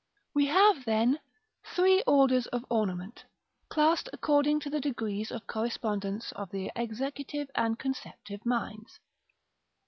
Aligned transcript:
§XIV. 0.03 0.07
We 0.33 0.45
have, 0.47 0.83
then, 0.85 1.19
three 1.63 2.01
orders 2.07 2.47
of 2.47 2.65
ornament, 2.71 3.23
classed 3.69 4.09
according 4.11 4.59
to 4.61 4.69
the 4.71 4.79
degrees 4.81 5.29
of 5.29 5.45
correspondence 5.45 6.31
of 6.31 6.49
the 6.49 6.71
executive 6.75 7.51
and 7.53 7.77
conceptive 7.77 8.43
minds. 8.43 8.99